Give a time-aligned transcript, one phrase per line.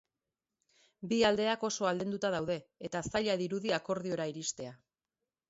[1.11, 2.57] Bi aldeak oso aldenduta daude,
[2.89, 4.75] eta zaila dirudi akordiora iristea.